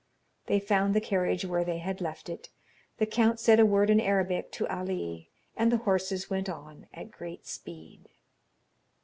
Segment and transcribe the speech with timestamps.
[0.47, 2.49] They found the carriage where they had left it.
[2.97, 7.11] The count said a word in Arabic to Ali, and the horses went on at
[7.11, 8.09] great speed.